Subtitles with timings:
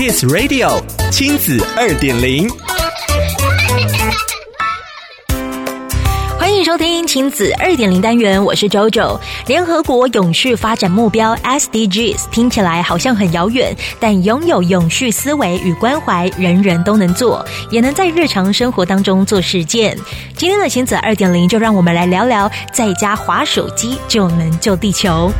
[0.00, 2.48] Kiss Radio 亲子二点零。
[6.38, 9.20] 欢迎收听亲子二点零单元，我是 JoJo。
[9.46, 19.94] 联合国永续发展目标 SDGs 听起来好像很遥远，但拥有永续思维与关怀，人人都能做，也能在日常生活当中做实践。
[20.34, 25.30] 今天的亲子二点零，就让我们来聊聊，在家划手机就能救地球。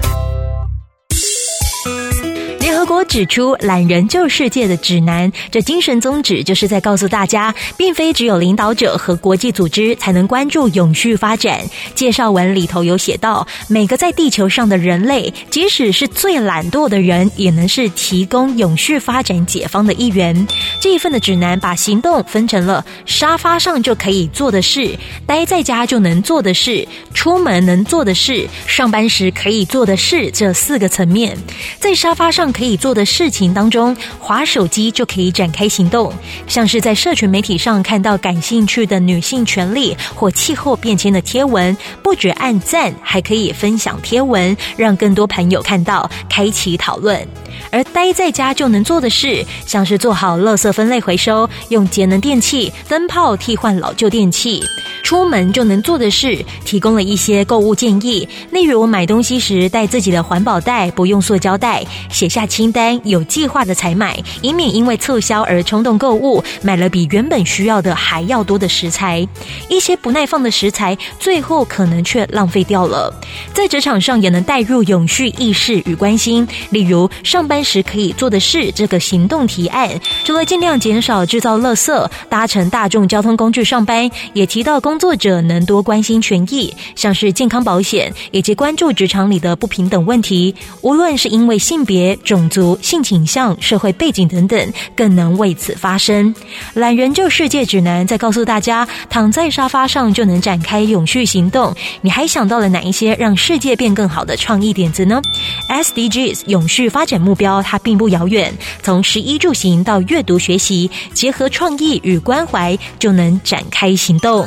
[2.81, 11.61] 德国指出，懒人救世界的指南，这精神宗旨就是在告诉大家，并非只有领导者和国际组织才能关注永续发展。
[11.95, 20.49] 介绍文里头有写到，每个在地球上的人类，即使是最懒惰的人，也能是提供永续发展解方的一员。
[20.81, 31.37] 这一份的指南把行动分成了沙发上就可以做的事、待在家就能做的事、出门能做的事、上班时可以做的事这四个层面。
[31.79, 36.13] 在沙发上可以你做的事情当中，滑手机就可以展开行动，
[36.47, 47.27] 像是在社群媒体上看到感兴趣的女性权利或气候变迁的贴文，不只按赞，还可以分享贴文，让更多朋友看到，开启讨论。
[47.73, 54.61] 而待在家就能做的事，像是做好垃圾分类回收，用节能电器、灯泡替换老旧电器；
[55.03, 69.27] 出门就能做的事，提供了一些购物建议，例如买东西时带自己的环保袋，不用塑胶袋；写下清单，有计划的采买，以免因为促销而冲动购物，买了比原本需要的还要多的食材。
[69.71, 73.11] 一些不耐放的食材，最后可能却浪费掉了。
[73.55, 79.89] 在职场上也能带入永续意识与关心，例如上班时可以做的事，这个行动提案，
[80.27, 96.35] 除了尽量减少制造垃圾，搭乘大众交通工具上班，也提到工作者能多关心权益，像是健康保险，以及关注职场里的不平等问题，无论是因为性别、种族、性倾向、社会背景等等，更能为此发声。
[96.75, 101.75] 懒人救世界指南在告诉大家，躺在沙发上就能展开永续行动。
[102.03, 105.23] 你还想到了哪一些让世界变更好的创意点子呢
[105.69, 107.63] ？SDGs 永续发展目标。
[107.63, 114.45] 它并不遥远，从食衣住行到阅读学习，结合创意与关怀，就能展开行动。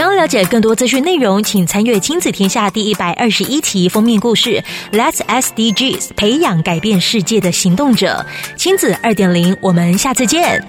[0.00, 8.24] 想要了解更多资讯内容，请参阅《亲子天下》第一百二十一期封面故事：Let's SDGs 培养改变世界的行动者。
[8.56, 10.64] 亲子二点零，我们下次见。